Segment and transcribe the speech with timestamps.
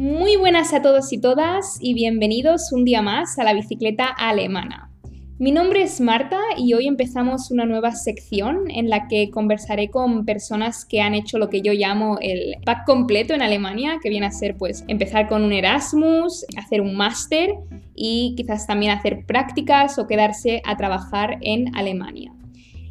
[0.00, 4.90] Muy buenas a todos y todas y bienvenidos un día más a la bicicleta alemana.
[5.38, 10.24] Mi nombre es Marta y hoy empezamos una nueva sección en la que conversaré con
[10.24, 14.24] personas que han hecho lo que yo llamo el pack completo en Alemania, que viene
[14.24, 17.50] a ser pues empezar con un Erasmus, hacer un máster
[17.94, 22.32] y quizás también hacer prácticas o quedarse a trabajar en Alemania.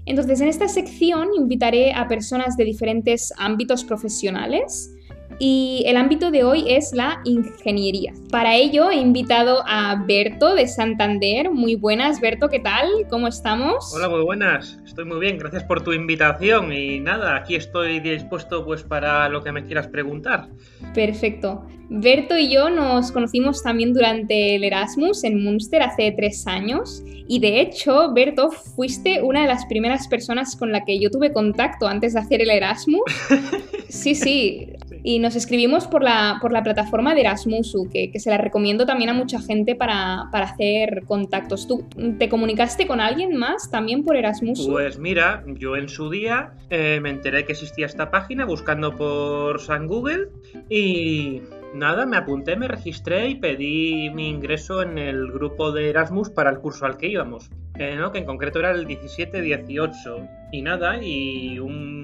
[0.06, 4.92] Entonces, en esta sección invitaré a personas de diferentes ámbitos profesionales
[5.40, 8.14] y el ámbito de hoy es la ingeniería.
[8.30, 11.50] Para ello he invitado a Berto de Santander.
[11.50, 12.88] Muy buenas, Berto, ¿qué tal?
[13.10, 13.94] ¿Cómo estamos?
[13.96, 14.78] Hola, muy buenas.
[14.86, 19.42] Estoy muy bien, gracias por tu invitación y nada, aquí estoy dispuesto pues para lo
[19.42, 20.50] que me quieras preguntar.
[20.94, 21.66] Perfecto.
[21.92, 27.40] Berto y yo nos conocimos también durante el Erasmus en Munster hace tres años y
[27.40, 31.88] de hecho, Berto, fuiste una de las primeras personas con la que yo tuve contacto
[31.88, 33.02] antes de hacer el Erasmus.
[33.90, 38.30] Sí, sí, y nos escribimos por la, por la plataforma de Erasmusu, que, que se
[38.30, 41.68] la recomiendo también a mucha gente para, para, hacer contactos.
[41.68, 41.86] ¿Tú
[42.18, 44.72] te comunicaste con alguien más también por Erasmusu?
[44.72, 49.60] Pues mira, yo en su día eh, me enteré que existía esta página buscando por
[49.62, 50.30] San Google
[50.70, 51.42] y
[51.74, 56.50] nada, me apunté, me registré y pedí mi ingreso en el grupo de Erasmus para
[56.50, 57.50] el curso al que íbamos.
[57.80, 58.12] Eh, ¿no?
[58.12, 60.30] que en concreto era el 17-18.
[60.52, 61.99] Y nada, y un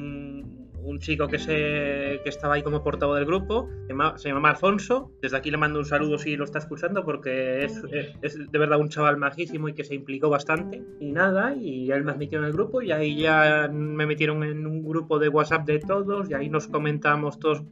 [0.86, 3.70] un chico que, se, que estaba ahí como portavoz del grupo,
[4.18, 5.12] se llama, Alfonso.
[5.22, 7.82] Desde aquí le mando un saludo si lo está escuchando, porque es,
[8.22, 10.84] es, de verdad un chaval majísimo y que se implicó bastante.
[11.00, 14.66] Y nada, y él me admitió en el grupo, y ahí ya me metieron en
[14.68, 17.64] un grupo de WhatsApp de todos, y ahí nos comentamos todos,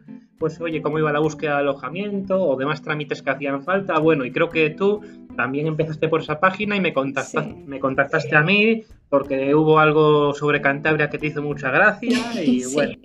[0.43, 3.97] pues oye, cómo iba la búsqueda de alojamiento o demás trámites que hacían falta.
[3.97, 4.99] Bueno, y creo que tú
[5.37, 10.33] también empezaste por esa página y me contactaste, me contactaste a mí porque hubo algo
[10.33, 12.95] sobre Cantabria que te hizo mucha gracia y bueno.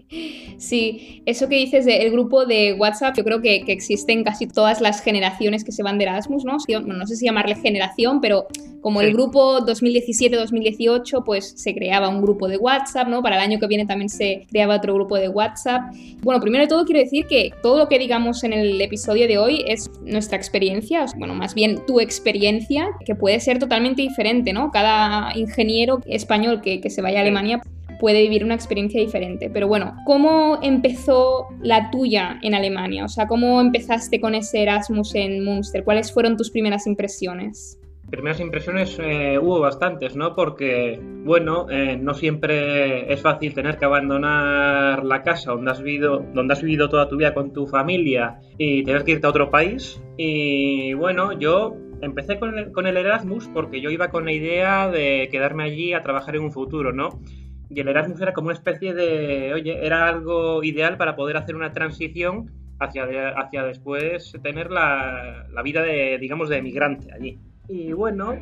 [0.57, 4.81] Sí, eso que dices del grupo de WhatsApp, yo creo que, que, existen casi todas
[4.81, 6.57] las generaciones que se van de Erasmus, ¿no?
[6.81, 8.49] no sé si llamarle generación, pero
[8.81, 13.23] como el grupo 2017-2018, pues se creaba un grupo de WhatsApp, ¿no?
[13.23, 15.93] Para el año que viene también se creaba otro grupo de WhatsApp.
[16.23, 19.39] Bueno, primero de todo quiero decir que todo lo que digamos en el episodio de
[19.39, 24.71] hoy es nuestra experiencia, bueno, más bien tu experiencia, que puede ser totalmente diferente, ¿no?
[24.71, 27.61] Cada ingeniero español que, se vaya a Alemania
[28.01, 29.51] puede vivir una experiencia diferente.
[29.51, 33.05] Pero bueno, ¿cómo empezó la tuya en Alemania?
[33.05, 35.85] O sea, ¿cómo empezaste con ese Erasmus en Münster?
[35.85, 37.79] ¿Cuáles fueron tus primeras impresiones?
[38.11, 40.35] Primeras impresiones eh, hubo bastantes, ¿no?
[40.35, 46.25] Porque, bueno, eh, no siempre es fácil tener que abandonar la casa donde has, vivido,
[46.33, 49.51] donde has vivido toda tu vida con tu familia y tener que irte a otro
[49.51, 50.03] país.
[50.17, 54.89] Y bueno, yo empecé con el, con el, Erasmus porque yo iba con la idea
[54.89, 57.21] de quedarme allí a trabajar en un futuro, ¿no?
[57.69, 61.55] Y el Erasmus era como una especie de, oye, era algo ideal para poder hacer
[61.55, 63.05] una transición hacia,
[63.37, 67.39] hacia después tener la, la vida de, digamos, de emigrante allí.
[67.69, 68.35] Y bueno,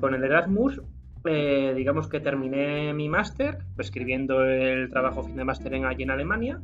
[0.00, 0.82] con el Erasmus,
[1.24, 6.10] eh, digamos que terminé mi máster, escribiendo el trabajo fin de máster en, allí en
[6.10, 6.60] Alemania.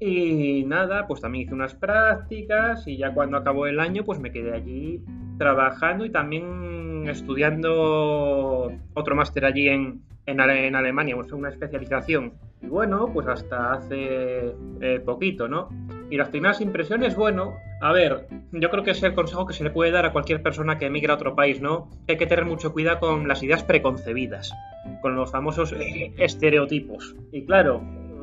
[0.00, 4.30] Y nada, pues también hice unas prácticas y ya cuando acabó el año, pues me
[4.30, 5.02] quedé allí
[5.38, 10.40] trabajando y también estudiando otro máster allí en, en,
[10.76, 12.34] Alemania, pues una especialización.
[12.62, 15.68] Y bueno, pues hasta hace eh, poquito, ¿no?
[16.10, 19.64] Y las primeras impresiones, bueno, a ver, yo creo que es el consejo que se
[19.64, 21.90] le puede dar a cualquier persona que emigra a otro país, ¿no?
[22.08, 24.52] Hay que tener mucho cuidado con las ideas preconcebidas,
[25.02, 27.14] con los famosos eh, estereotipos.
[27.30, 27.82] Y claro,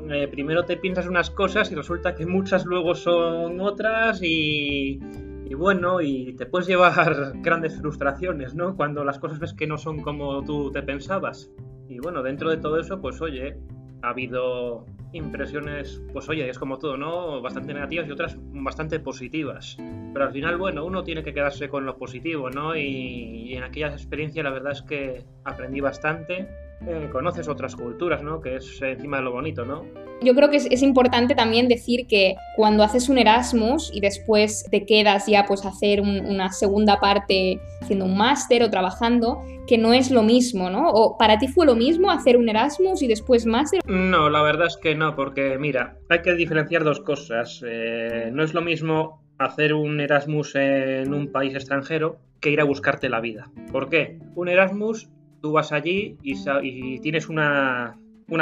[0.10, 5.00] eh, primero te piensas unas cosas y resulta que muchas luego son otras y,
[5.46, 8.76] y bueno, y te puedes llevar grandes frustraciones, ¿no?
[8.76, 11.52] Cuando las cosas ves que no son como tú te pensabas.
[11.88, 13.58] Y bueno, dentro de todo eso, pues oye,
[14.02, 17.42] ha habido impresiones, pues oye, es como todo, ¿no?
[17.42, 19.78] Bastante negativas y otras bastante positivas.
[19.78, 22.76] Pero al final, bueno, uno tiene que quedarse con lo positivo, ¿no?
[22.76, 26.48] Y, y en aquella experiencia la verdad es que aprendí bastante
[26.88, 28.42] eh, conoces otras culturas, ¿no?
[28.42, 29.86] Que es encima de lo bonito, ¿no?
[30.22, 34.86] Yo creo que es, importante también decir que cuando haces un Erasmus y después te
[34.86, 39.94] quedas ya pues a hacer una segunda parte haciendo un máster o trabajando, que no
[39.94, 40.90] es lo mismo, ¿no?
[40.90, 43.82] ¿O para ti fue lo mismo hacer un Erasmus y después máster?
[43.88, 47.62] No, la verdad es que no, porque mira, hay que diferenciar dos cosas.
[47.66, 52.64] Eh, no es lo mismo hacer un Erasmus en un país extranjero que ir a
[52.64, 53.50] buscarte la vida.
[53.72, 54.20] ¿Por qué?
[54.36, 55.10] Un Erasmus
[55.46, 58.00] tú vas allí y, tienes una,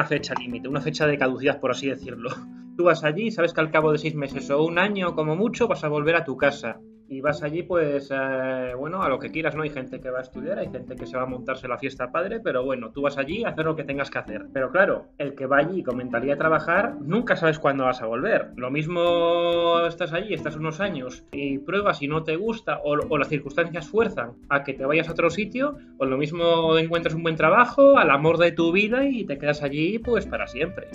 [0.07, 2.29] fecha límite, una fecha de caducidad, por así decirlo.
[2.77, 5.35] Tú vas allí y sabes que al cabo de seis meses o un año como
[5.35, 6.79] mucho vas a volver a tu casa.
[7.07, 9.63] Y vas allí, pues, eh, bueno, a lo que quieras, ¿no?
[9.63, 12.11] Hay gente que va a estudiar, hay gente que se va a montarse la fiesta
[12.11, 14.47] padre, pero bueno, tú vas allí a hacer lo que tengas que hacer.
[14.53, 18.05] Pero claro, el que va allí con mentalidad de trabajar, nunca sabes cuándo vas a
[18.05, 18.51] volver.
[18.55, 23.27] Lo mismo estás allí, estás unos años y pruebas y no te gusta, o, las
[23.27, 27.35] circunstancias fuerzan a que te vayas a otro sitio, o lo mismo encuentras un buen
[27.35, 30.87] trabajo, al amor de tu vida y te quedas allí, pues, para siempre.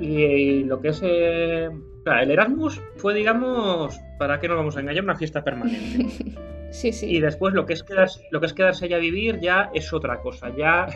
[0.00, 1.00] Y, lo que es...
[1.02, 1.70] Eh,
[2.06, 6.34] el Erasmus fue, digamos, para qué no vamos a engañar, una fiesta permanente.
[6.70, 7.06] sí, sí.
[7.06, 9.92] Y después lo que es quedarse, lo que es quedarse allá a vivir ya es
[9.92, 10.54] otra cosa.
[10.56, 10.86] Ya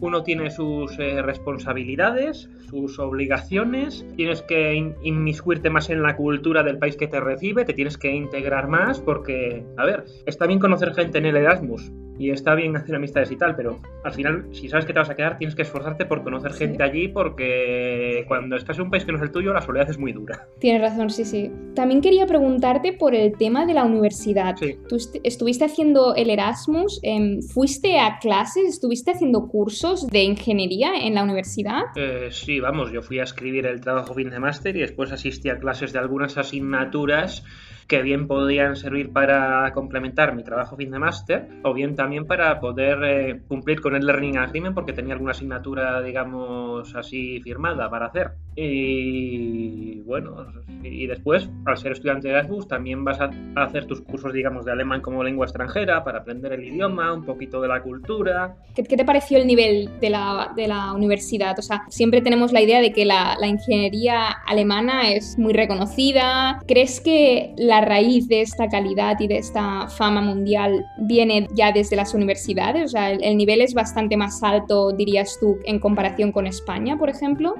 [0.00, 6.78] uno tiene sus eh, responsabilidades, sus obligaciones, tienes que inmiscuirte más en la cultura del
[6.78, 10.94] país que te recibe, te tienes que integrar más porque, a ver, está bien conocer
[10.94, 14.68] gente en el Erasmus, y está bien hacer amistades y tal, pero al final, si
[14.68, 18.56] sabes que te vas a quedar, tienes que esforzarte por conocer gente allí porque cuando
[18.56, 20.46] estás en un país que no es el tuyo, la soledad es muy dura.
[20.58, 21.50] Tienes razón, sí, sí.
[21.74, 24.56] También quería preguntarte por el tema de la universidad.
[24.56, 24.76] Sí.
[24.88, 31.14] Tú estuviste haciendo el Erasmus, em, ¿fuiste a clases, estuviste haciendo cursos de ingeniería en
[31.14, 31.82] la universidad?
[31.96, 35.48] Eh, sí, vamos, yo fui a escribir el trabajo fin de máster y después asistí
[35.48, 37.44] a clases de algunas asignaturas
[37.86, 42.58] que bien podían servir para complementar mi trabajo fin de máster o bien también para
[42.60, 48.06] poder eh, cumplir con el Learning Agreement porque tenía alguna asignatura, digamos, así firmada para
[48.06, 48.32] hacer.
[48.56, 50.46] Y bueno,
[50.82, 54.72] y después, al ser estudiante de Erasmus, también vas a hacer tus cursos, digamos, de
[54.72, 58.56] alemán como lengua extranjera para aprender el idioma, un poquito de la cultura.
[58.74, 61.58] ¿Qué, te pareció el nivel de la, de la, universidad?
[61.58, 66.60] O sea, siempre tenemos la idea de que la, la ingeniería alemana es muy reconocida.
[66.66, 71.96] ¿Crees que la raíz de esta calidad y de esta fama mundial viene ya desde
[71.96, 72.84] las universidades?
[72.84, 76.96] O sea, el, el nivel es bastante más alto, dirías tú, en comparación con España,
[76.98, 77.54] por ejemplo.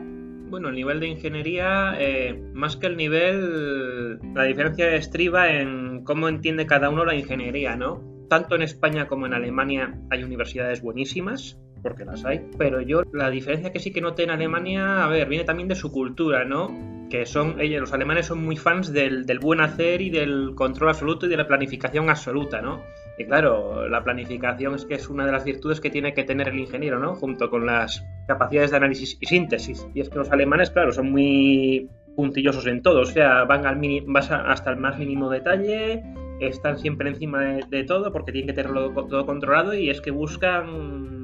[0.49, 6.29] Bueno, el nivel de ingeniería, eh, más que el nivel, la diferencia estriba en cómo
[6.29, 8.01] entiende cada uno la ingeniería, ¿no?
[8.29, 13.31] Tanto en España como en Alemania hay universidades buenísimas, porque las hay, pero yo la
[13.31, 17.07] diferencia que sí que noté en Alemania, a ver, viene también de su cultura, ¿no?
[17.09, 20.89] Que son, ellos, los alemanes son muy fans del, del buen hacer y del control
[20.89, 22.83] absoluto y de la planificación absoluta, ¿no?
[23.17, 26.49] Y claro, la planificación es que es una de las virtudes que tiene que tener
[26.49, 27.15] el ingeniero, ¿no?
[27.15, 29.87] Junto con las capacidades de análisis y síntesis.
[29.95, 33.81] Y es que los alemanes, claro, son muy puntillosos en todo, o sea, van al
[34.09, 36.03] vas hasta el más mínimo detalle,
[36.41, 41.16] están siempre encima de, todo porque tienen que tenerlo todo controlado y es que buscan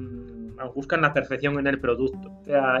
[0.71, 2.31] buscan la perfección en el producto.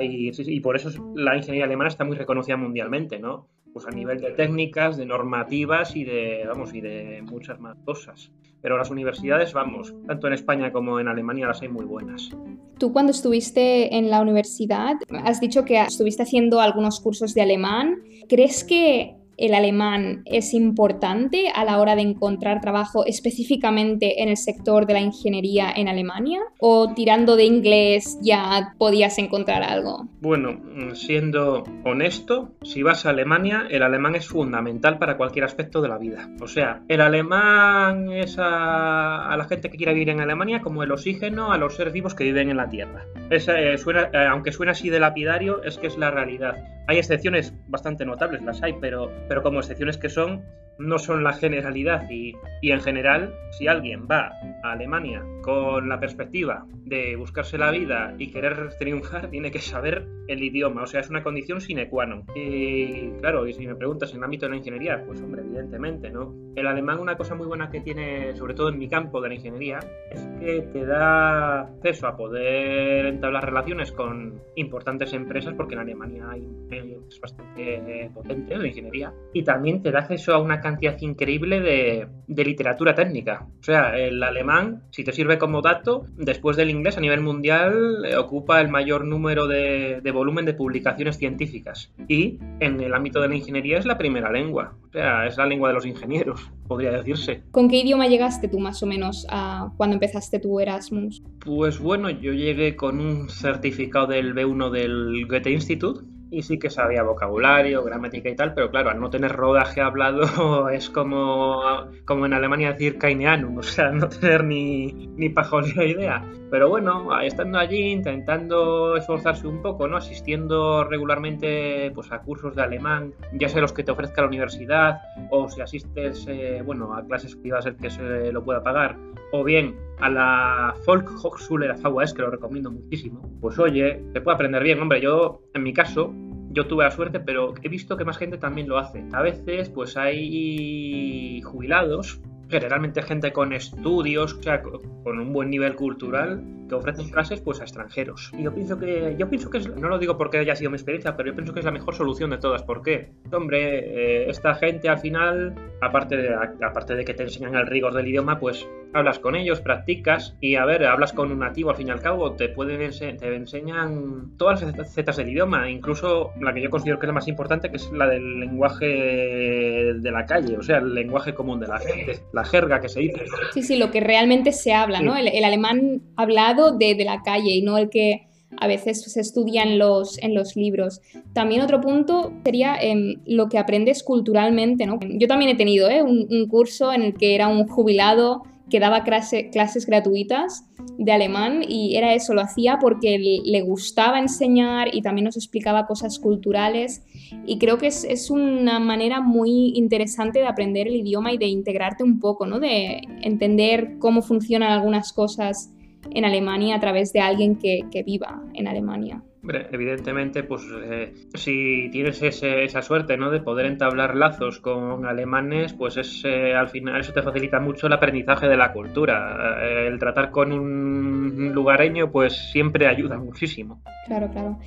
[0.01, 3.47] Y, y por eso la ingeniería alemana está muy reconocida mundialmente, ¿no?
[3.73, 8.31] Pues a nivel de técnicas, de normativas y de, vamos, y de muchas más cosas.
[8.61, 12.29] Pero las universidades, vamos, tanto en España como en Alemania las hay muy buenas.
[12.77, 14.93] Tú cuando estuviste en la universidad,
[15.23, 18.03] has dicho que estuviste haciendo algunos cursos de alemán.
[18.29, 24.37] ¿Crees que el alemán es importante a la hora de encontrar trabajo específicamente en el
[24.37, 26.41] sector de la ingeniería en Alemania?
[26.59, 30.07] ¿O tirando de inglés ya podías encontrar algo?
[30.21, 30.59] Bueno,
[30.93, 35.97] siendo honesto, si vas a Alemania, el alemán es fundamental para cualquier aspecto de la
[35.97, 36.29] vida.
[36.41, 40.91] O sea, el alemán es a, la gente que quiera vivir en Alemania como el
[40.91, 43.05] oxígeno a los seres vivos que viven en la Tierra.
[43.29, 46.55] Eh, suena, eh, aunque suene así de lapidario, es que es la realidad.
[46.87, 50.43] Hay excepciones bastante notables, las hay, pero pero como excepciones que son,
[50.77, 54.31] no son la generalidad y, en general, si alguien va
[54.63, 60.07] a Alemania con la perspectiva de buscarse la vida y querer triunfar, tiene que saber
[60.27, 62.23] el idioma, o sea, es una condición sine qua non.
[62.33, 66.09] Y claro, y si me preguntas en el ámbito de la ingeniería, pues hombre, evidentemente,
[66.09, 66.33] ¿no?
[66.55, 69.35] El alemán una cosa muy buena que tiene, sobre todo en mi campo de la
[69.35, 69.79] ingeniería,
[70.11, 76.29] es que te da acceso a poder entablar relaciones con importantes empresas, porque en Alemania
[76.29, 81.59] hay, es bastante potente la ingeniería, y también te da acceso a una cantidad increíble
[81.59, 82.07] de,
[82.43, 83.47] literatura técnica.
[83.59, 88.05] O sea, el alemán, si te sirve como dato, después del inglés a nivel mundial
[88.05, 91.91] eh, ocupa el mayor número de, volumen de publicaciones científicas.
[92.07, 94.75] Y en el ámbito de la ingeniería es la primera lengua.
[94.89, 97.43] O sea, es la lengua de los ingenieros, podría decirse.
[97.51, 101.23] ¿Con qué idioma llegaste tú más o menos a cuando empezaste tu Erasmus?
[101.39, 106.01] Pues bueno, yo llegué con un certificado del B1 del Goethe Institute
[106.33, 110.69] y sí que sabía vocabulario, gramática y tal, pero claro, al no tener rodaje hablado
[110.69, 111.61] es como,
[112.05, 116.23] como en Alemania decir kaineanum, o sea, no tener ni, ni pajolera idea.
[116.49, 119.97] Pero bueno, estando allí, intentando esforzarse un poco, ¿no?
[119.97, 125.01] Asistiendo regularmente pues, a cursos de alemán, ya sea los que te ofrezca la universidad,
[125.31, 128.97] o si asistes, eh, bueno, a clases privadas el que se lo pueda pagar,
[129.33, 134.21] o bien a la Folk Hochschule de VHS, que lo recomiendo muchísimo, pues oye, te
[134.21, 134.79] puede aprender bien.
[134.79, 136.13] Hombre, yo, en mi caso,
[136.51, 139.03] yo tuve la suerte, pero he visto que más gente también lo hace.
[139.11, 145.75] A veces, pues hay jubilados generalmente gente con estudios, o sea, con un buen nivel
[145.75, 148.31] cultural, que ofrecen clases pues a extranjeros.
[148.37, 150.75] Y yo pienso que, yo pienso que es, no lo digo porque haya sido mi
[150.75, 152.61] experiencia, pero yo pienso que es la mejor solución de todas.
[152.61, 153.09] ¿Por qué?
[153.31, 157.95] Hombre, eh, esta gente al final, aparte de, aparte de que te enseñan el rigor
[157.95, 161.75] del idioma, pues hablas con ellos, practicas y a ver, hablas con un nativo al
[161.75, 166.53] fin y al cabo, te pueden te enseñan todas las facetas del idioma, incluso la
[166.53, 170.25] que yo considero que es la más importante, que es la del lenguaje de la
[170.25, 173.23] calle, o sea, el lenguaje común de la gente, la jerga que se dice.
[173.53, 175.15] Sí, sí, lo que realmente se habla, ¿no?
[175.15, 179.63] El, alemán hablado de, de, la calle y no el que a veces se estudia
[179.63, 181.01] en los, en los libros.
[181.33, 184.99] También otro punto sería em, lo que aprendes culturalmente, ¿no?
[185.01, 186.01] Yo también he tenido ¿eh?
[186.01, 190.65] un, un curso en el que era un jubilado que daba clases gratuitas
[190.97, 195.85] de alemán y era eso, lo hacía porque le gustaba enseñar y también nos explicaba
[195.85, 197.03] cosas culturales
[197.45, 201.47] y creo que es, es, una manera muy interesante de aprender el idioma y de
[201.47, 202.59] integrarte un poco, ¿no?
[202.59, 205.71] de entender cómo funcionan algunas cosas
[206.11, 209.23] en Alemania a través de alguien que, que viva en Alemania
[209.71, 213.29] evidentemente, pues eh, si tienes esa suerte ¿no?
[213.29, 217.87] de poder entablar lazos con alemanes, pues es eh, al final eso te facilita mucho
[217.87, 219.59] el aprendizaje de la cultura.
[219.61, 223.81] Eh, el tratar con un lugareño, pues siempre ayuda muchísimo.
[224.07, 224.59] Claro, claro.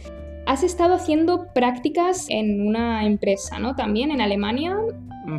[0.46, 3.74] Has estado haciendo prácticas en una empresa, ¿no?
[3.74, 4.76] También en Alemania.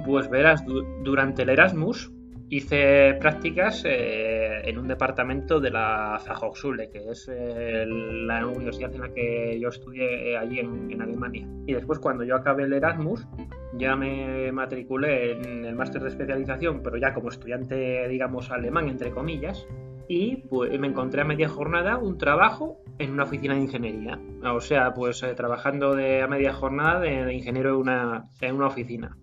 [0.05, 0.65] Pues verás,
[1.03, 2.11] durante el Erasmus,
[2.49, 9.01] hice prácticas eh, en un departamento de la Fachhochschule, que es eh, la universidad en
[9.01, 11.47] la que yo estudié eh, allí en, Alemania.
[11.65, 13.27] Y después, cuando yo acabé el Erasmus,
[13.73, 19.11] ya me matriculé en el máster de especialización, pero ya como estudiante, digamos, alemán, entre
[19.11, 19.67] comillas.
[20.07, 24.19] Y pues, me encontré a media jornada un trabajo en una oficina de ingeniería.
[24.43, 29.17] O sea, pues trabajando de, a media jornada de, ingeniero en una, en una oficina.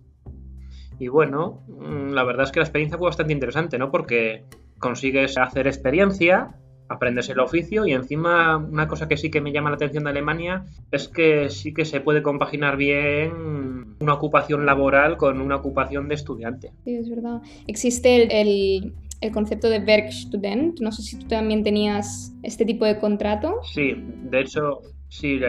[0.99, 3.91] Y bueno, mm, la verdad es que la experiencia fue bastante interesante, ¿no?
[3.91, 4.45] Porque
[4.79, 6.55] consigues hacer experiencia,
[6.87, 10.11] aprendes el oficio y encima una cosa que sí que me llama la atención de
[10.11, 16.07] Alemania es que sí que se puede compaginar bien una ocupación laboral con una ocupación
[16.07, 16.71] de estudiante.
[16.83, 17.41] Sí, es verdad.
[17.67, 20.79] Existe el, el, concepto de Werkstudent.
[20.79, 23.61] No sé si tú también tenías este tipo de contrato.
[23.63, 25.39] Sí, de hecho, sí,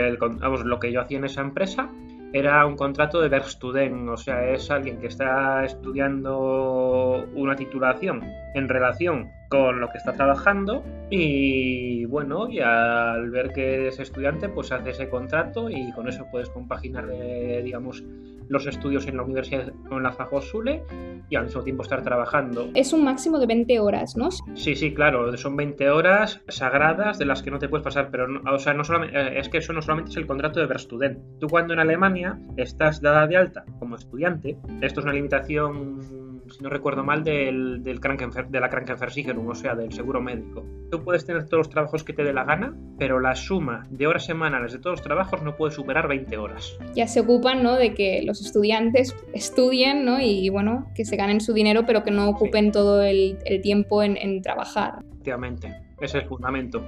[0.41, 1.91] vamos, lo que yo hacía en esa empresa
[2.39, 8.23] era un contrato de Werkstudent, o sea, es alguien que está estudiando una titulación
[8.55, 14.49] en relación con lo que está trabajando y bueno, y al ver que es estudiante,
[14.49, 18.05] pues hace ese contrato y con eso puedes compaginar, eh, digamos,
[18.49, 20.83] los estudios en la universidad con la Fachhochschule
[21.29, 22.71] y al mismo tiempo estar trabajando.
[22.75, 24.31] Es un máximo de 20 horas, ¿no?
[24.55, 28.27] Sí, sí, claro, son 20 horas sagradas de las que no te puedes pasar, pero
[28.49, 31.19] o sea, no solamente, eh, es que eso no solamente es el contrato de Verstudent.
[31.41, 36.63] Tú cuando en Alemania estás dada de alta como estudiante, esto es una limitación si
[36.63, 40.65] no recuerdo mal, del, del de la Krankenversicherung, o sea, del seguro médico.
[40.91, 44.07] Tú puedes tener todos los trabajos que te dé la gana, pero la suma de
[44.07, 46.79] horas semanales de todos los trabajos no puede superar 20 horas.
[46.95, 51.41] Ya se ocupan, ¿no?, de que los estudiantes estudien, ¿no?, y bueno, que se ganen
[51.41, 55.01] su dinero, pero que no ocupen todo el, el tiempo en, en trabajar.
[55.13, 55.69] Efectivamente,
[56.01, 56.87] ese es el fundamento.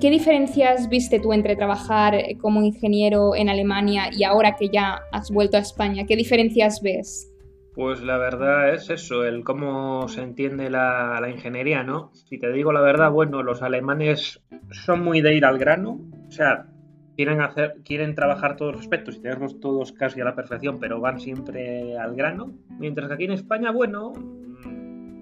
[0.00, 5.30] ¿Qué diferencias viste tú entre trabajar como ingeniero en Alemania y ahora que ya has
[5.30, 6.04] vuelto a España?
[6.06, 7.31] ¿Qué diferencias ves?
[7.74, 12.10] Pues la verdad es eso, el cómo se entiende la, ingeniería, ¿no?
[12.12, 16.30] Si te digo la verdad, bueno, los alemanes son muy de ir al grano, o
[16.30, 16.66] sea,
[17.16, 21.00] quieren hacer, quieren trabajar todos los aspectos y tenerlos todos casi a la perfección, pero
[21.00, 22.52] van siempre al grano.
[22.78, 24.12] Mientras que aquí en España, bueno,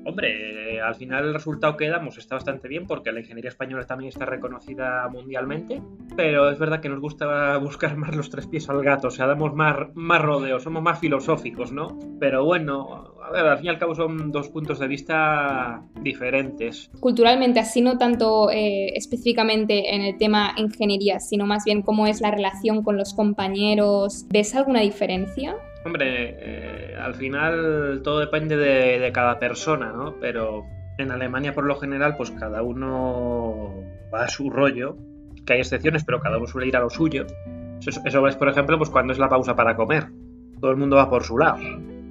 [0.04, 4.08] Hombre, al final el resultado que damos está bastante bien porque la ingeniería española también
[4.08, 5.82] está reconocida mundialmente,
[6.16, 9.26] pero es verdad que nos gusta buscar más los tres pies al gato, o sea,
[9.26, 11.98] damos más, más rodeos, somos más filosóficos, ¿no?
[12.18, 16.90] Pero bueno, a ver, al fin y al cabo son dos puntos de vista diferentes.
[17.00, 22.20] Culturalmente, así no tanto eh, específicamente en el tema ingeniería, sino más bien cómo es
[22.20, 25.56] la relación con los compañeros, ¿ves alguna diferencia?
[25.84, 30.16] Hombre, eh, al final todo depende de, cada persona, ¿no?
[30.20, 30.64] Pero
[30.98, 33.82] en Alemania por lo general, pues cada uno
[34.12, 34.96] va a su rollo,
[35.46, 37.26] que hay excepciones, pero cada uno suele ir a lo suyo.
[37.80, 40.08] Eso, eso ves, por ejemplo, pues cuando es la pausa para comer.
[40.60, 41.58] Todo el mundo va por su lado.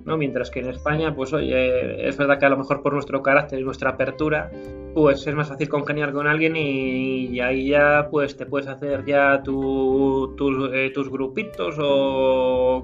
[0.10, 0.18] ¿No?
[0.18, 3.60] Mientras que en España, pues oye, es verdad que a lo mejor por nuestro carácter
[3.60, 4.52] y nuestra apertura,
[4.94, 9.42] pues es más fácil congeniar con alguien y, ahí ya pues te puedes hacer ya
[9.44, 10.36] tu,
[10.74, 12.84] eh, tus grupitos o,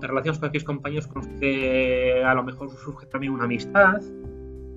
[0.00, 4.00] te relacionas con aquellos compañeros con los que a lo mejor surge también una amistad.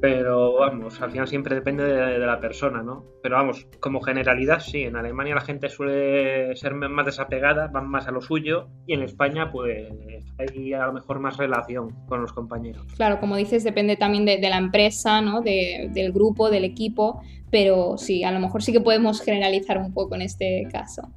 [0.02, 3.06] Pero vamos, al final siempre depende de, la persona, ¿no?
[3.22, 8.08] Pero vamos, como generalidad sí, en Alemania la gente suele ser más desapegada, van más
[8.08, 9.90] a lo suyo y en España pues
[10.38, 12.86] hay a lo mejor más relación con los compañeros.
[12.96, 15.42] Claro, como dices, depende también de, la empresa, ¿no?
[15.42, 20.16] del grupo, del equipo, pero sí, a lo mejor sí que podemos generalizar un poco
[20.16, 21.10] en este caso.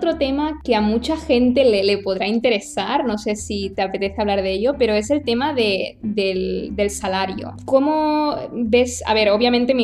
[0.00, 4.40] Otro tema que a mucha gente le, podrá interesar, no sé si te apetece hablar
[4.40, 7.52] de ello, pero es el tema del, salario.
[7.66, 9.02] ¿Cómo ves?
[9.04, 9.82] A ver, obviamente me,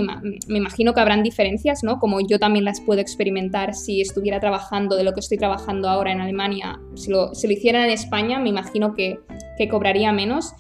[0.49, 1.99] imagino que habrán diferencias, ¿no?
[1.99, 6.13] Como yo también las puedo experimentar si estuviera trabajando de lo que estoy trabajando ahora
[6.13, 6.81] en Alemania.
[6.95, 9.19] Si lo, si hiciera en España, me imagino que,
[9.59, 10.55] que cobraría menos.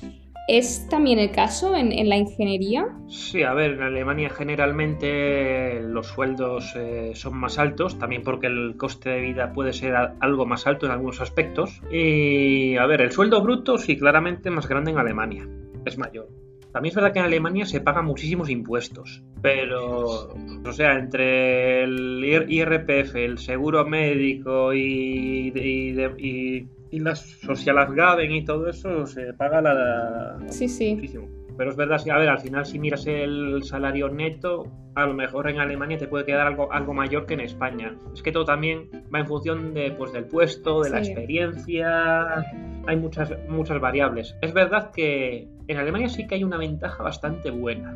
[0.48, 2.86] ¿Es también el caso en, la ingeniería?
[3.08, 8.76] Sí, a ver, en Alemania generalmente los sueldos eh, son más altos, también porque el
[8.76, 11.82] coste de vida puede ser algo más alto en algunos aspectos.
[11.90, 15.48] Y a ver, el sueldo bruto sí, claramente más grande en Alemania,
[15.84, 16.28] es mayor.
[16.72, 22.22] También es verdad que en Alemania se pagan muchísimos impuestos, pero, o sea, entre el
[22.48, 30.38] IRPF, el seguro médico y, y y las Socialabgaben y todo eso se paga la,
[30.48, 30.94] sí, sí.
[30.94, 31.28] muchísimo.
[31.56, 35.48] Pero es verdad, a ver, al final si miras el salario neto, a lo mejor
[35.48, 37.96] en Alemania te puede quedar algo, algo mayor que en España.
[38.14, 42.44] Es que todo también va en función de, pues, del puesto, de la experiencia,
[42.86, 44.36] hay muchas, muchas variables.
[44.42, 47.94] Es verdad que en Alemania sí que hay una ventaja bastante buena.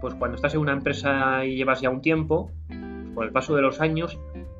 [0.00, 2.50] pues cuando estás en una empresa y llevas ya un tiempo,
[3.14, 4.18] con el paso de los años,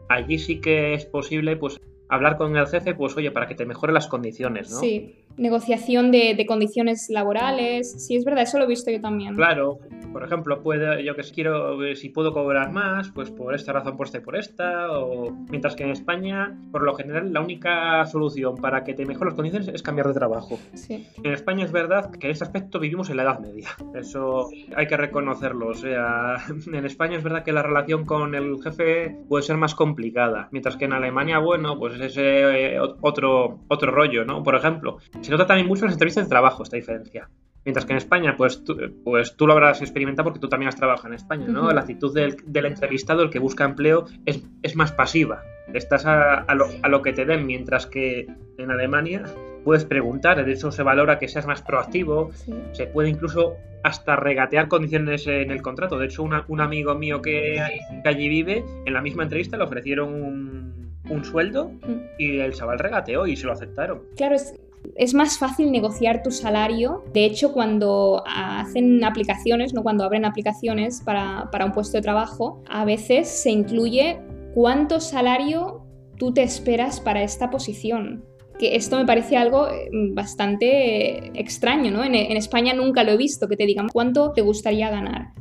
[0.09, 3.67] allí sí que es posible pues hablar con el jefe, pues oye, para que te
[3.67, 4.79] mejore las condiciones, ¿no?
[4.79, 9.35] Sí, negociación de, condiciones laborales, sí, es verdad, eso lo he visto yo también.
[9.35, 9.79] Claro,
[10.13, 14.07] por ejemplo, puede, yo que quiero, si puedo cobrar más, pues por esta razón, por
[14.07, 18.57] esta y por esta, o mientras que en España, por lo general, la única solución
[18.57, 20.59] para que te mejore las condiciones es cambiar de trabajo.
[20.75, 21.07] Sí.
[21.23, 24.87] En España es verdad que en este aspecto vivimos en la Edad Media, eso hay
[24.87, 26.37] que reconocerlo, o sea,
[26.73, 30.77] en España es verdad que la relación con el jefe puede ser más complicada, mientras
[30.77, 34.43] que en Alemania, bueno, pues es ese otro, otro rollo, ¿no?
[34.43, 37.29] Por ejemplo, se nota también mucho en las entrevistas de trabajo esta diferencia.
[37.65, 40.77] Mientras que en España, pues tú, pues tú lo habrás experimentado porque tú también has
[40.77, 41.69] trabajado en España, ¿no?
[41.73, 45.43] La actitud del, entrevistado, el que busca empleo, es, es más pasiva.
[45.75, 49.25] Estás a, a, lo, a, lo, que te den, mientras que en Alemania
[49.65, 52.31] puedes preguntar, de hecho se valora que seas más proactivo,
[52.71, 55.99] se puede incluso hasta regatear condiciones en el contrato.
[55.99, 57.61] De hecho, un amigo mío que,
[58.05, 61.71] que allí vive, en la misma entrevista le ofrecieron un, un sueldo
[62.19, 64.03] y el chaval regateó y se lo aceptaron.
[64.17, 64.55] Claro, es,
[64.95, 67.05] es más fácil negociar tu salario.
[67.13, 69.83] De hecho, cuando hacen aplicaciones, ¿no?
[69.83, 74.19] cuando abren aplicaciones para, un puesto de trabajo, a veces se incluye
[74.55, 75.83] cuánto salario
[76.19, 78.25] tú te esperas para esta posición.
[78.59, 82.05] Que esto me parece algo eh, bastante extraño, ¿no?
[82.05, 85.33] En, España nunca lo he visto, que te digan cuánto te gustaría ganar.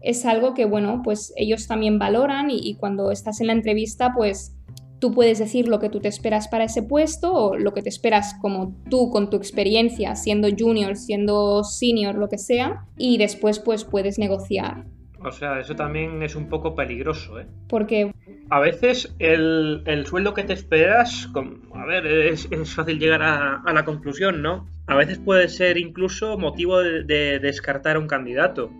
[0.00, 4.56] Es algo que, bueno, pues ellos también valoran y cuando estás en la entrevista, pues
[5.02, 7.88] Tú puedes decir lo que tú te esperas para ese puesto o lo que te
[7.88, 13.58] esperas como tú con tu experiencia, siendo junior, siendo senior, lo que sea, y después
[13.58, 14.84] pues puedes negociar.
[15.24, 17.48] O sea, eso también es un poco peligroso, ¿eh?
[17.66, 18.12] Porque...
[18.48, 21.28] A veces el, sueldo que te esperas,
[21.74, 24.68] a ver, es, fácil llegar a, la conclusión, ¿no?
[24.86, 28.70] A veces puede ser incluso motivo de, descartar a un candidato.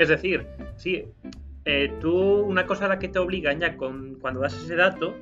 [0.00, 1.04] Es decir, sí,
[1.64, 5.14] eh, tú una cosa a la que te obligan ya con, cuando das ese dato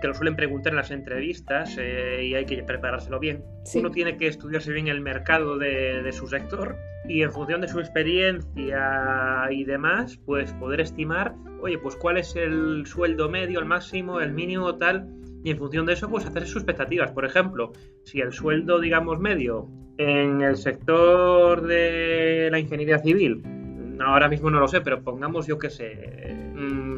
[0.00, 3.44] que lo suelen preguntar en las entrevistas eh, y hay que preparárselo bien.
[3.74, 6.76] Uno tiene que estudiarse bien el mercado de, su sector
[7.08, 12.34] y en función de su experiencia y demás, pues poder estimar, oye, pues cuál es
[12.36, 15.08] el sueldo medio, el máximo, el mínimo, tal,
[15.42, 17.12] y en función de eso, pues hacer sus expectativas.
[17.12, 17.72] Por ejemplo,
[18.04, 23.42] si el sueldo, digamos, medio en el sector de la ingeniería civil,
[24.00, 26.36] ahora mismo no lo sé, pero pongamos, yo qué sé,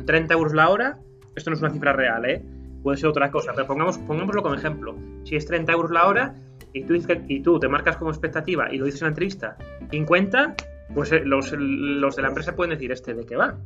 [0.07, 0.99] 30 mm, euros la hora,
[1.35, 2.43] esto no es una cifra real, ¿eh?
[2.83, 4.97] Puede ser otra cosa, pero pongamos, pongámoslo como ejemplo.
[5.25, 6.35] Si es 30 euros la hora
[6.73, 6.95] y tú,
[7.29, 9.57] y tú te marcas como expectativa y lo dices en la entrevista
[9.91, 10.55] 50,
[10.95, 13.57] pues eh, los, los de la empresa pueden decir, ¿este de qué va?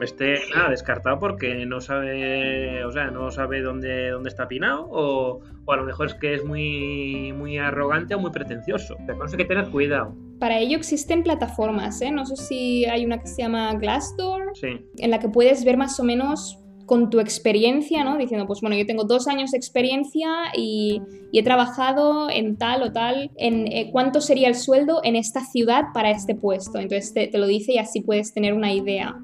[0.00, 5.40] Este, nada, descartado porque no sabe, o sea, no sabe dónde, dónde está pinado o,
[5.64, 8.96] o, a lo mejor es que es muy, muy arrogante o muy pretencioso.
[9.06, 10.14] Pero hay que tener cuidado.
[10.38, 12.12] Para ello existen plataformas, ¿eh?
[12.12, 14.86] No sé si hay una que se llama Glassdoor, sí.
[14.98, 18.16] en la que puedes ver más o menos con tu experiencia, ¿no?
[18.16, 21.00] Diciendo, pues bueno, yo tengo dos años de experiencia y,
[21.32, 25.84] he trabajado en tal o tal, en eh, cuánto sería el sueldo en esta ciudad
[25.92, 26.78] para este puesto.
[26.78, 29.14] Entonces te, lo dice y así puedes tener una idea,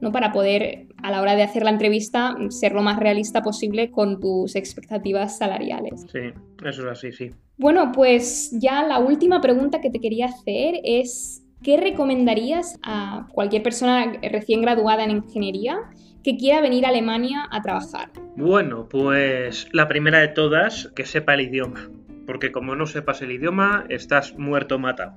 [0.00, 0.12] ¿no?
[0.12, 4.20] Para poder, a la hora de hacer la entrevista, ser lo más realista posible con
[4.20, 6.06] tus expectativas salariales.
[6.12, 6.20] Sí,
[6.64, 7.30] eso es así, sí.
[7.56, 13.62] Bueno, pues ya la última pregunta que te quería hacer es ¿qué recomendarías a cualquier
[13.62, 15.78] persona recién graduada en ingeniería
[16.22, 18.10] que quiera venir a Alemania a trabajar?
[18.36, 21.90] Bueno, pues la primera de todas, que sepa el idioma.
[22.26, 25.14] Porque como no sepas el idioma, estás muerto matado.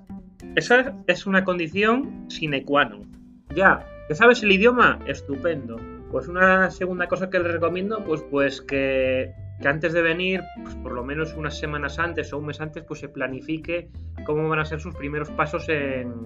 [0.55, 3.07] Esa es una condición sine qua non.
[3.55, 5.77] Ya, que sabes el idioma, estupendo.
[6.11, 10.75] Pues una segunda cosa que les recomiendo, pues, pues que que antes de venir, pues
[10.75, 13.89] por lo menos unas semanas antes o un mes antes, pues se planifique
[14.25, 16.25] cómo van a ser sus primeros pasos en,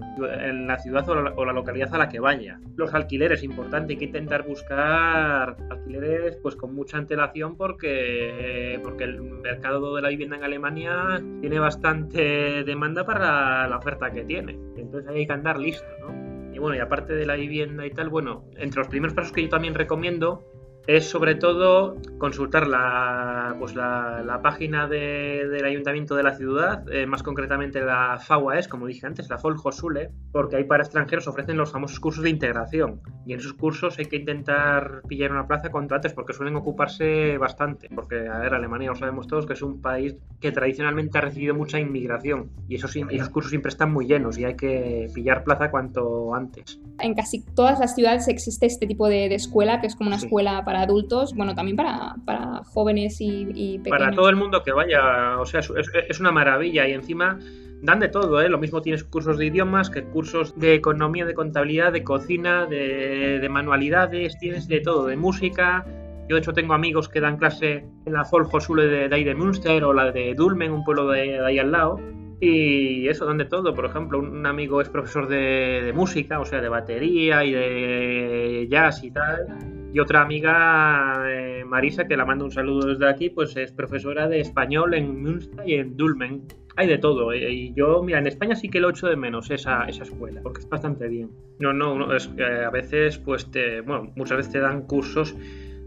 [0.66, 2.60] la ciudad o la, localidad a la que vaya.
[2.76, 9.22] Los alquileres, importante, hay que intentar buscar alquileres pues con mucha antelación porque, porque el
[9.22, 14.58] mercado de la vivienda en Alemania tiene bastante demanda para la oferta que tiene.
[14.76, 16.32] Entonces hay que andar listo, ¿no?
[16.54, 19.42] Y bueno, y aparte de la vivienda y tal, bueno, entre los primeros pasos que
[19.42, 20.51] yo también recomiendo
[20.86, 27.22] es sobre todo consultar la, pues la, página del ayuntamiento de la ciudad, eh, más
[27.22, 32.00] concretamente la FAUAES, como dije antes, la Folhosule, porque ahí para extranjeros ofrecen los famosos
[32.00, 33.00] cursos de integración.
[33.24, 37.38] Y en esos cursos hay que intentar pillar una plaza cuanto antes, porque suelen ocuparse
[37.38, 37.88] bastante.
[37.94, 41.54] Porque, a ver, Alemania lo sabemos todos que es un país que tradicionalmente ha recibido
[41.54, 42.50] mucha inmigración.
[42.68, 46.80] Y esos, esos cursos siempre están muy llenos y hay que pillar plaza cuanto antes.
[46.98, 50.64] En casi todas las ciudades existe este tipo de, escuela, que es como una escuela
[50.64, 53.98] para adultos, bueno, también para, para jóvenes y, pequeños.
[53.98, 55.70] Para todo el mundo que vaya, o sea, es,
[56.08, 57.38] es una maravilla y encima
[57.82, 58.48] dan de todo, ¿eh?
[58.48, 63.46] Lo mismo tienes cursos de idiomas que cursos de economía, de contabilidad, de cocina, de,
[63.50, 65.84] manualidades, tienes de todo, de música.
[66.28, 69.82] Yo de hecho tengo amigos que dan clase en la Volkshochschule de, de, de Münster
[69.84, 72.00] o la de Dulmen, un pueblo de, ahí al lado.
[72.40, 73.74] Y eso dan de todo.
[73.74, 79.02] Por ejemplo, un amigo es profesor de, música, o sea, de batería y de jazz
[79.02, 83.56] y tal y otra amiga, eh, Marisa, que la mando un saludo desde aquí, pues
[83.56, 86.44] es profesora de español en Münster y en Dulmen.
[86.76, 87.32] Hay de todo.
[87.32, 90.40] Eh, y yo, mira, en España sí que lo echo de menos esa, esa escuela,
[90.42, 91.30] porque es bastante bien.
[91.58, 95.36] No, no, es que a veces, pues te, bueno, muchas veces te dan cursos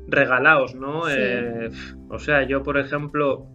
[0.07, 1.09] regalados, ¿no?
[1.09, 1.71] Eh,
[2.09, 3.47] o sea, yo, por ejemplo,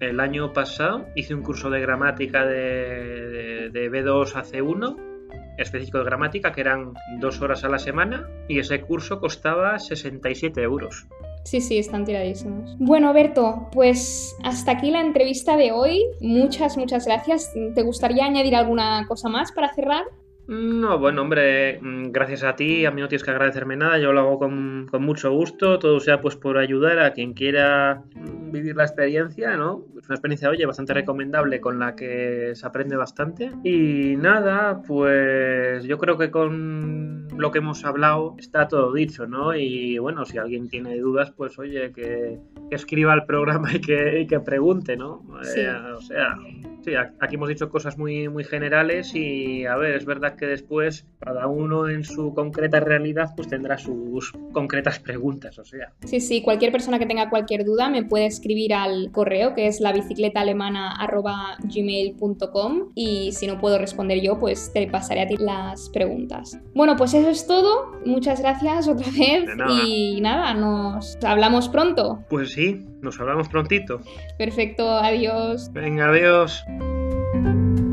[0.00, 5.13] el año pasado hice un curso de gramática de, de, de B2 a C1
[5.58, 10.62] específico de gramática, que eran dos horas a la semana, y ese curso costaba 67
[10.62, 11.06] euros.
[11.44, 12.74] Sí, sí, están tiradísimos.
[12.78, 16.02] Bueno, Berto, pues hasta aquí la entrevista de hoy.
[16.20, 17.52] Muchas, muchas gracias.
[17.74, 20.04] ¿Te gustaría añadir alguna cosa más para cerrar?
[20.46, 24.12] No, bueno, hombre, mm, gracias a ti, a mí no tienes que agradecerme nada, yo
[24.12, 28.02] lo hago con, con, mucho gusto, todo sea pues por ayudar a quien quiera
[28.52, 29.86] vivir la experiencia, ¿no?
[29.98, 33.50] Es una experiencia, oye, bastante recomendable con la que se aprende bastante.
[33.64, 39.54] Y nada, pues yo creo que con lo que hemos hablado está todo dicho, ¿no?
[39.54, 42.38] Y bueno, si alguien tiene dudas, pues oye, que,
[42.70, 45.22] escriba el programa y que, que pregunte, ¿no?
[45.56, 46.36] Eh, o sea,
[46.84, 51.06] sí, aquí hemos dicho cosas muy, muy generales y a ver, es verdad que después
[51.18, 55.92] cada uno en su concreta realidad pues tendrá sus concretas preguntas, o sea.
[56.04, 59.80] Sí, sí, cualquier persona que tenga cualquier duda me puede escribir al correo que es
[59.80, 59.92] la
[61.64, 66.58] gmail.com y si no puedo responder yo pues te pasaré a ti las preguntas.
[66.74, 67.92] Bueno, pues eso es todo.
[68.04, 69.44] Muchas gracias otra vez
[69.86, 72.24] y nada, nos hablamos pronto.
[72.28, 74.00] Pues sí, nos hablamos prontito.
[74.38, 75.70] Perfecto, adiós.
[75.72, 76.64] Venga, adiós.
[76.80, 77.83] Thank you.